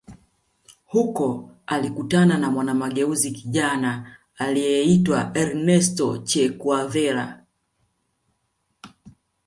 [0.85, 7.45] Huko alikutana na mwana mageuzi kijana aliyeitwa Ernesto Che Guevara